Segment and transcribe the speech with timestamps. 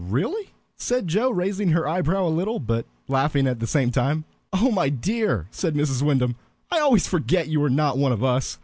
[0.09, 4.25] "Really?" said Joe, raising her eyebrows a little, but laughing at the same time.
[4.51, 6.01] "Oh my dear," said Mrs.
[6.01, 6.37] Wyndham,
[6.71, 8.57] "I always forget you are not one of us.